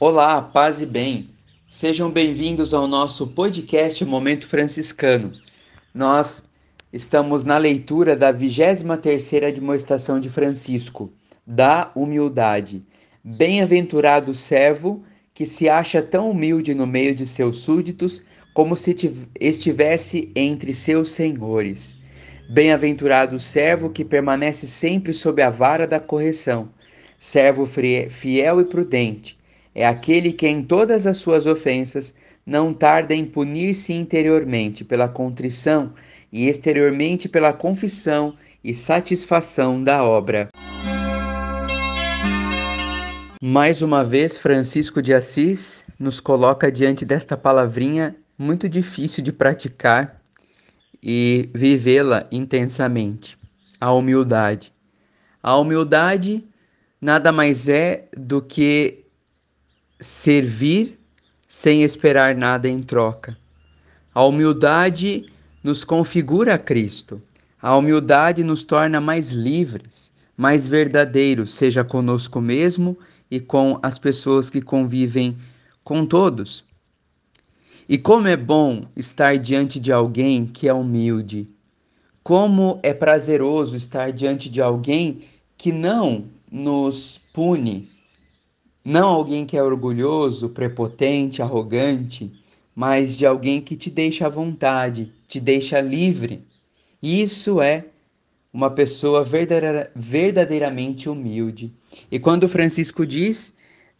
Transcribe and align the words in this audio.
Olá, 0.00 0.40
paz 0.40 0.80
e 0.80 0.86
bem. 0.86 1.28
Sejam 1.68 2.08
bem-vindos 2.08 2.72
ao 2.72 2.86
nosso 2.86 3.26
podcast 3.26 4.04
Momento 4.04 4.46
Franciscano. 4.46 5.32
Nós 5.92 6.48
estamos 6.92 7.42
na 7.42 7.58
leitura 7.58 8.14
da 8.14 8.32
23ª 8.32 9.48
admoestação 9.48 10.20
de 10.20 10.30
Francisco, 10.30 11.12
da 11.44 11.90
humildade. 11.96 12.80
Bem-aventurado 13.24 14.36
servo 14.36 15.02
que 15.34 15.44
se 15.44 15.68
acha 15.68 16.00
tão 16.00 16.30
humilde 16.30 16.76
no 16.76 16.86
meio 16.86 17.12
de 17.12 17.26
seus 17.26 17.58
súditos 17.58 18.22
como 18.54 18.76
se 18.76 18.94
estivesse 19.40 20.30
entre 20.32 20.76
seus 20.76 21.10
senhores. 21.10 21.96
Bem-aventurado 22.48 23.36
servo 23.40 23.90
que 23.90 24.04
permanece 24.04 24.68
sempre 24.68 25.12
sob 25.12 25.42
a 25.42 25.50
vara 25.50 25.88
da 25.88 25.98
correção. 25.98 26.68
Servo 27.18 27.66
fiel 27.66 28.60
e 28.60 28.64
prudente 28.64 29.37
é 29.78 29.86
aquele 29.86 30.32
que 30.32 30.48
em 30.48 30.60
todas 30.60 31.06
as 31.06 31.18
suas 31.18 31.46
ofensas 31.46 32.12
não 32.44 32.74
tarda 32.74 33.14
em 33.14 33.24
punir-se 33.24 33.92
interiormente 33.92 34.84
pela 34.84 35.08
contrição 35.08 35.92
e 36.32 36.48
exteriormente 36.48 37.28
pela 37.28 37.52
confissão 37.52 38.34
e 38.64 38.74
satisfação 38.74 39.80
da 39.80 40.02
obra. 40.02 40.48
Mais 43.40 43.80
uma 43.80 44.02
vez, 44.02 44.36
Francisco 44.36 45.00
de 45.00 45.14
Assis 45.14 45.84
nos 45.96 46.18
coloca 46.18 46.72
diante 46.72 47.04
desta 47.04 47.36
palavrinha 47.36 48.16
muito 48.36 48.68
difícil 48.68 49.22
de 49.22 49.30
praticar 49.30 50.20
e 51.00 51.48
vivê-la 51.54 52.26
intensamente: 52.32 53.38
a 53.80 53.92
humildade. 53.92 54.72
A 55.40 55.56
humildade 55.56 56.44
nada 57.00 57.30
mais 57.30 57.68
é 57.68 58.08
do 58.16 58.42
que 58.42 59.04
servir 60.00 60.98
sem 61.48 61.82
esperar 61.82 62.34
nada 62.34 62.68
em 62.68 62.82
troca. 62.82 63.36
A 64.14 64.24
humildade 64.24 65.26
nos 65.62 65.84
configura 65.84 66.54
a 66.54 66.58
Cristo. 66.58 67.20
A 67.60 67.76
humildade 67.76 68.44
nos 68.44 68.64
torna 68.64 69.00
mais 69.00 69.30
livres, 69.30 70.12
mais 70.36 70.66
verdadeiros, 70.66 71.54
seja 71.54 71.82
conosco 71.82 72.40
mesmo 72.40 72.96
e 73.30 73.40
com 73.40 73.78
as 73.82 73.98
pessoas 73.98 74.48
que 74.48 74.62
convivem 74.62 75.36
com 75.82 76.06
todos. 76.06 76.64
E 77.88 77.98
como 77.98 78.28
é 78.28 78.36
bom 78.36 78.86
estar 78.94 79.38
diante 79.38 79.80
de 79.80 79.90
alguém 79.90 80.46
que 80.46 80.68
é 80.68 80.72
humilde. 80.72 81.48
Como 82.22 82.78
é 82.82 82.92
prazeroso 82.92 83.74
estar 83.74 84.12
diante 84.12 84.50
de 84.50 84.60
alguém 84.60 85.22
que 85.56 85.72
não 85.72 86.26
nos 86.52 87.18
pune, 87.32 87.90
não 88.88 89.08
alguém 89.08 89.44
que 89.44 89.54
é 89.54 89.62
orgulhoso, 89.62 90.48
prepotente, 90.48 91.42
arrogante, 91.42 92.32
mas 92.74 93.18
de 93.18 93.26
alguém 93.26 93.60
que 93.60 93.76
te 93.76 93.90
deixa 93.90 94.24
à 94.24 94.30
vontade, 94.30 95.12
te 95.28 95.38
deixa 95.38 95.78
livre. 95.78 96.42
Isso 97.02 97.60
é 97.60 97.84
uma 98.50 98.70
pessoa 98.70 99.22
verdadeiramente 99.94 101.06
humilde. 101.06 101.70
E 102.10 102.18
quando 102.18 102.48
Francisco 102.48 103.04
diz 103.04 103.52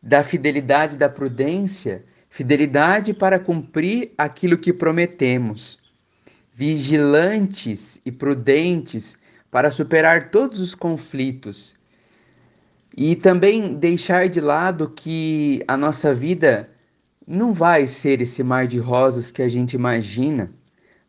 da 0.03 0.25
fidelidade 0.25 0.97
da 0.97 1.11
prudência, 1.11 2.03
fidelidade 2.31 3.13
para 3.13 3.39
cumprir 3.39 4.13
aquilo 4.17 4.57
que 4.57 4.73
prometemos, 4.73 5.79
vigilantes 6.55 8.01
e 8.07 8.11
prudentes 8.11 9.19
para 9.51 9.71
superar 9.71 10.31
todos 10.31 10.61
os 10.61 10.75
conflitos, 10.75 11.78
e 13.01 13.15
também 13.15 13.75
deixar 13.75 14.29
de 14.29 14.41
lado 14.41 14.89
que 14.91 15.63
a 15.69 15.77
nossa 15.77 16.13
vida 16.13 16.69
não 17.25 17.53
vai 17.53 17.87
ser 17.87 18.21
esse 18.21 18.43
mar 18.43 18.67
de 18.67 18.77
rosas 18.81 19.31
que 19.31 19.41
a 19.41 19.47
gente 19.47 19.75
imagina, 19.75 20.51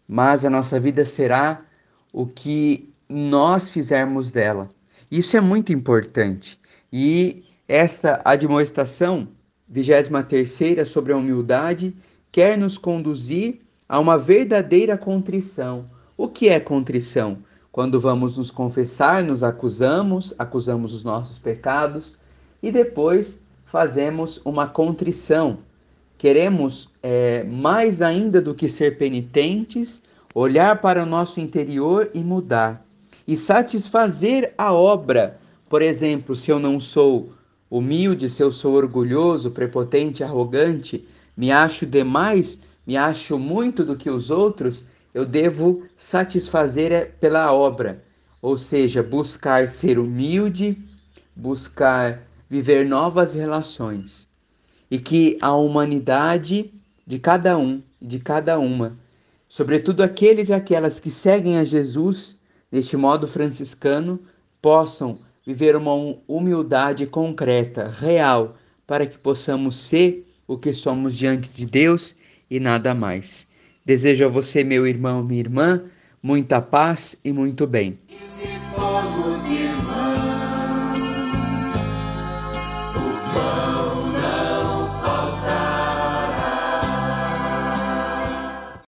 mas 0.07 0.45
a 0.45 0.51
nossa 0.51 0.79
vida 0.79 1.03
será 1.03 1.65
o 2.13 2.27
que 2.27 2.93
nós 3.09 3.71
fizermos 3.71 4.29
dela. 4.29 4.69
Isso 5.09 5.35
é 5.35 5.41
muito 5.41 5.73
importante. 5.73 6.59
E 6.93 7.43
esta 7.67 8.21
admoestação, 8.23 9.27
23 9.67 10.87
sobre 10.87 11.11
a 11.11 11.17
humildade, 11.17 11.95
quer 12.31 12.55
nos 12.55 12.77
conduzir 12.77 13.61
a 13.87 13.99
uma 13.99 14.15
verdadeira 14.15 14.95
contrição. 14.95 15.89
O 16.15 16.27
que 16.27 16.49
é 16.49 16.59
contrição? 16.59 17.39
Quando 17.71 17.99
vamos 17.99 18.37
nos 18.37 18.49
confessar, 18.49 19.23
nos 19.23 19.43
acusamos, 19.43 20.33
acusamos 20.37 20.93
os 20.93 21.03
nossos 21.03 21.37
pecados 21.37 22.17
e 22.61 22.71
depois 22.71 23.39
fazemos 23.65 24.41
uma 24.43 24.67
contrição. 24.67 25.59
Queremos, 26.17 26.89
é, 27.01 27.43
mais 27.43 28.01
ainda 28.01 28.41
do 28.41 28.55
que 28.55 28.67
ser 28.67 28.97
penitentes, 28.97 30.01
olhar 30.33 30.81
para 30.81 31.03
o 31.03 31.05
nosso 31.05 31.39
interior 31.39 32.09
e 32.13 32.19
mudar 32.19 32.83
e 33.29 33.37
satisfazer 33.37 34.53
a 34.57 34.73
obra. 34.73 35.39
Por 35.69 35.83
exemplo, 35.83 36.35
se 36.35 36.49
eu 36.49 36.59
não 36.59 36.79
sou 36.79 37.31
humilde, 37.69 38.27
se 38.27 38.41
eu 38.41 38.51
sou 38.51 38.73
orgulhoso, 38.73 39.51
prepotente, 39.51 40.23
arrogante, 40.23 41.07
me 41.37 41.51
acho 41.51 41.85
demais, 41.85 42.59
me 42.87 42.97
acho 42.97 43.37
muito 43.37 43.85
do 43.85 43.95
que 43.95 44.09
os 44.09 44.31
outros, 44.31 44.83
eu 45.13 45.25
devo 45.25 45.83
satisfazer 45.95 46.91
é, 46.91 47.05
pela 47.05 47.51
obra, 47.51 48.03
ou 48.41 48.57
seja, 48.57 49.01
buscar 49.03 49.67
ser 49.67 49.99
humilde, 49.99 50.77
buscar 51.35 52.23
viver 52.49 52.85
novas 52.85 53.33
relações. 53.33 54.27
E 54.89 54.99
que 54.99 55.37
a 55.41 55.53
humanidade 55.55 56.73
de 57.05 57.19
cada 57.19 57.57
um 57.57 57.81
de 58.01 58.19
cada 58.19 58.57
uma, 58.57 58.97
sobretudo 59.47 60.01
aqueles 60.01 60.49
e 60.49 60.53
aquelas 60.53 60.99
que 60.99 61.11
seguem 61.11 61.57
a 61.57 61.63
Jesus 61.63 62.39
deste 62.71 62.95
modo 62.95 63.27
franciscano, 63.27 64.19
possam 64.61 65.19
viver 65.45 65.75
uma 65.75 65.93
humildade 66.27 67.05
concreta, 67.07 67.87
real, 67.87 68.55
para 68.85 69.05
que 69.05 69.17
possamos 69.17 69.75
ser 69.75 70.25
o 70.47 70.57
que 70.57 70.71
somos 70.71 71.17
diante 71.17 71.49
de 71.49 71.65
Deus 71.65 72.15
e 72.49 72.59
nada 72.59 72.93
mais. 72.93 73.48
Desejo 73.89 74.25
a 74.25 74.27
você, 74.27 74.63
meu 74.63 74.85
irmão, 74.85 75.23
minha 75.23 75.39
irmã, 75.39 75.81
muita 76.21 76.61
paz 76.61 77.17
e 77.25 77.33
muito 77.33 77.65
bem. 77.65 77.97